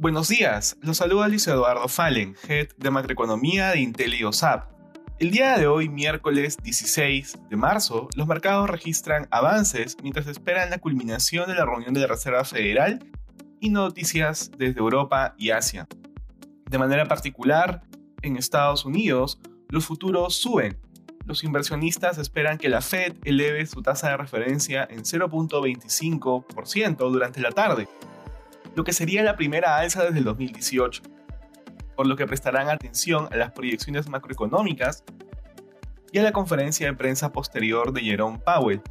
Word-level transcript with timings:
Buenos 0.00 0.28
días, 0.28 0.78
los 0.80 0.96
saluda 0.96 1.28
Luis 1.28 1.46
Eduardo 1.46 1.86
Fallen, 1.86 2.34
Head 2.48 2.68
de 2.78 2.90
Macroeconomía 2.90 3.68
de 3.68 3.80
Intel 3.80 4.14
y 4.14 4.24
OSAP. 4.24 4.64
El 5.18 5.30
día 5.30 5.58
de 5.58 5.66
hoy, 5.66 5.90
miércoles 5.90 6.56
16 6.62 7.36
de 7.50 7.56
marzo, 7.56 8.08
los 8.16 8.26
mercados 8.26 8.70
registran 8.70 9.28
avances 9.30 9.98
mientras 10.02 10.26
esperan 10.26 10.70
la 10.70 10.78
culminación 10.78 11.50
de 11.50 11.54
la 11.54 11.66
reunión 11.66 11.92
de 11.92 12.00
la 12.00 12.06
Reserva 12.06 12.46
Federal 12.46 13.04
y 13.60 13.68
noticias 13.68 14.50
desde 14.56 14.80
Europa 14.80 15.34
y 15.36 15.50
Asia. 15.50 15.86
De 16.70 16.78
manera 16.78 17.04
particular, 17.04 17.82
en 18.22 18.38
Estados 18.38 18.86
Unidos, 18.86 19.38
los 19.68 19.84
futuros 19.84 20.34
suben. 20.34 20.78
Los 21.26 21.44
inversionistas 21.44 22.16
esperan 22.16 22.56
que 22.56 22.70
la 22.70 22.80
Fed 22.80 23.16
eleve 23.24 23.66
su 23.66 23.82
tasa 23.82 24.08
de 24.08 24.16
referencia 24.16 24.88
en 24.90 25.00
0.25% 25.00 26.96
durante 26.96 27.42
la 27.42 27.50
tarde, 27.50 27.86
lo 28.74 28.84
que 28.84 28.92
sería 28.92 29.22
la 29.22 29.36
primera 29.36 29.78
alza 29.78 30.04
desde 30.04 30.18
el 30.18 30.24
2018, 30.24 31.02
por 31.96 32.06
lo 32.06 32.16
que 32.16 32.26
prestarán 32.26 32.68
atención 32.68 33.28
a 33.30 33.36
las 33.36 33.52
proyecciones 33.52 34.08
macroeconómicas 34.08 35.04
y 36.12 36.18
a 36.18 36.22
la 36.22 36.32
conferencia 36.32 36.86
de 36.86 36.96
prensa 36.96 37.32
posterior 37.32 37.92
de 37.92 38.00
Jerome 38.00 38.38
Powell. 38.38 38.82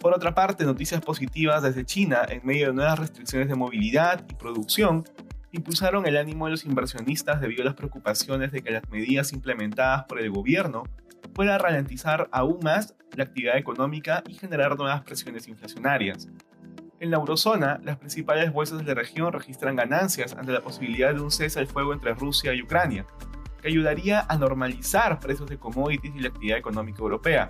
Por 0.00 0.14
otra 0.14 0.34
parte, 0.34 0.64
noticias 0.64 1.02
positivas 1.02 1.62
desde 1.62 1.84
China 1.84 2.22
en 2.28 2.40
medio 2.44 2.68
de 2.68 2.72
nuevas 2.72 2.98
restricciones 2.98 3.48
de 3.48 3.54
movilidad 3.54 4.24
y 4.28 4.34
producción 4.34 5.04
impulsaron 5.52 6.06
el 6.06 6.16
ánimo 6.16 6.46
de 6.46 6.52
los 6.52 6.64
inversionistas 6.64 7.40
debido 7.40 7.62
a 7.62 7.66
las 7.66 7.74
preocupaciones 7.74 8.52
de 8.52 8.62
que 8.62 8.70
las 8.70 8.88
medidas 8.88 9.32
implementadas 9.32 10.04
por 10.04 10.20
el 10.20 10.30
gobierno 10.30 10.84
puedan 11.34 11.60
ralentizar 11.60 12.28
aún 12.32 12.60
más 12.62 12.94
la 13.14 13.24
actividad 13.24 13.56
económica 13.56 14.22
y 14.26 14.34
generar 14.34 14.76
nuevas 14.78 15.02
presiones 15.02 15.48
inflacionarias. 15.48 16.28
En 17.00 17.10
la 17.10 17.16
eurozona, 17.16 17.80
las 17.82 17.96
principales 17.96 18.52
bolsas 18.52 18.76
de 18.76 18.84
la 18.84 18.92
región 18.92 19.32
registran 19.32 19.74
ganancias 19.74 20.34
ante 20.34 20.52
la 20.52 20.60
posibilidad 20.60 21.14
de 21.14 21.20
un 21.22 21.30
cese 21.30 21.58
al 21.58 21.66
fuego 21.66 21.94
entre 21.94 22.12
Rusia 22.12 22.52
y 22.52 22.60
Ucrania, 22.60 23.06
que 23.62 23.68
ayudaría 23.68 24.26
a 24.28 24.36
normalizar 24.36 25.18
precios 25.18 25.48
de 25.48 25.58
commodities 25.58 26.14
y 26.14 26.20
la 26.20 26.28
actividad 26.28 26.58
económica 26.58 26.98
europea. 26.98 27.48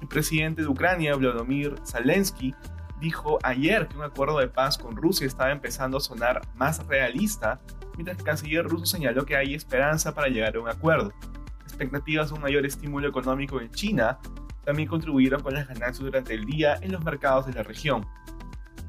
El 0.00 0.08
presidente 0.08 0.62
de 0.62 0.68
Ucrania, 0.68 1.14
Volodymyr 1.14 1.74
Zelensky, 1.84 2.54
dijo 2.98 3.38
ayer 3.42 3.88
que 3.88 3.98
un 3.98 4.04
acuerdo 4.04 4.38
de 4.38 4.48
paz 4.48 4.78
con 4.78 4.96
Rusia 4.96 5.26
estaba 5.26 5.52
empezando 5.52 5.98
a 5.98 6.00
sonar 6.00 6.40
más 6.54 6.86
realista, 6.86 7.60
mientras 7.94 8.16
que 8.16 8.22
el 8.22 8.26
canciller 8.26 8.64
ruso 8.64 8.86
señaló 8.86 9.26
que 9.26 9.36
hay 9.36 9.52
esperanza 9.52 10.14
para 10.14 10.28
llegar 10.28 10.56
a 10.56 10.60
un 10.60 10.68
acuerdo. 10.70 11.12
Expectativas 11.64 12.30
de 12.30 12.36
un 12.36 12.40
mayor 12.40 12.64
estímulo 12.64 13.06
económico 13.06 13.60
en 13.60 13.70
China 13.70 14.18
también 14.64 14.88
contribuyeron 14.88 15.42
con 15.42 15.52
las 15.52 15.68
ganancias 15.68 15.98
durante 15.98 16.32
el 16.32 16.46
día 16.46 16.78
en 16.80 16.92
los 16.92 17.04
mercados 17.04 17.44
de 17.44 17.52
la 17.52 17.62
región 17.62 18.06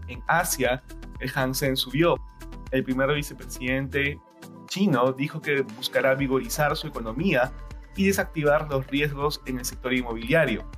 en 0.10 0.24
Asia, 0.28 0.84
el 1.20 1.32
Hansen 1.34 1.78
subió. 1.78 2.16
El 2.72 2.84
primer 2.84 3.14
vicepresidente 3.14 4.20
chino 4.68 5.12
dijo 5.14 5.42
que 5.42 5.62
buscará 5.62 6.16
vigorizar 6.16 6.76
su 6.76 6.88
economía 6.88 7.52
y 7.96 8.08
desactivar 8.08 8.70
los 8.70 8.86
riesgos 8.88 9.42
en 9.46 9.60
el 9.60 9.66
sector 9.66 9.94
inmobiliario. 9.94 10.70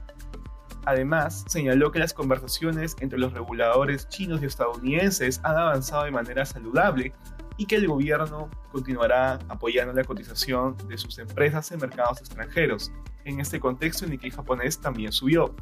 Además, 0.86 1.46
señaló 1.48 1.92
que 1.92 2.00
las 2.00 2.14
conversaciones 2.14 2.96
entre 3.02 3.20
los 3.20 3.34
reguladores 3.34 4.10
chinos 4.10 4.42
y 4.42 4.46
estadounidenses 4.46 5.40
han 5.44 5.58
avanzado 5.58 6.06
de 6.06 6.12
manera 6.12 6.46
saludable 6.46 7.14
y 7.58 7.68
que 7.68 7.76
el 7.76 7.88
gobierno 7.88 8.50
continuará 8.72 9.38
apoyando 9.48 9.94
la 9.94 10.04
cotización 10.04 10.76
de 10.88 10.98
sus 10.98 11.20
empresas 11.20 11.72
en 11.72 11.80
mercados 11.80 12.20
extranjeros. 12.20 12.92
En 13.26 13.40
este 13.40 13.60
contexto, 13.60 14.06
el 14.06 14.12
Nikkei 14.12 14.32
japonés 14.32 14.80
también 14.80 15.12
subió. 15.12 15.54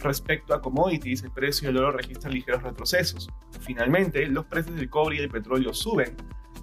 Respecto 0.00 0.54
a 0.54 0.60
commodities, 0.60 1.24
el 1.24 1.32
precio 1.32 1.68
del 1.68 1.78
oro 1.78 1.92
registra 1.92 2.30
ligeros 2.30 2.62
retrocesos. 2.62 3.28
Finalmente, 3.60 4.26
los 4.26 4.44
precios 4.46 4.76
del 4.76 4.88
cobre 4.88 5.16
y 5.16 5.18
del 5.20 5.30
petróleo 5.30 5.74
suben 5.74 6.16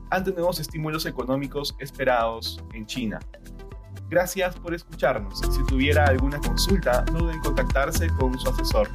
ante 0.09 0.31
nuevos 0.31 0.59
estímulos 0.59 1.05
económicos 1.05 1.75
esperados 1.79 2.63
en 2.73 2.85
China. 2.85 3.19
Gracias 4.09 4.55
por 4.55 4.73
escucharnos. 4.73 5.39
Si 5.39 5.65
tuviera 5.65 6.05
alguna 6.05 6.39
consulta, 6.39 7.03
no 7.11 7.19
duden 7.19 7.35
en 7.35 7.41
contactarse 7.41 8.07
con 8.19 8.39
su 8.39 8.49
asesor. 8.49 8.89